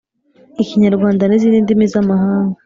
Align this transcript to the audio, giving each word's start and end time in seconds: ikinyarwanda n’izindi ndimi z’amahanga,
ikinyarwanda 0.61 1.23
n’izindi 1.27 1.59
ndimi 1.63 1.85
z’amahanga, 1.93 2.57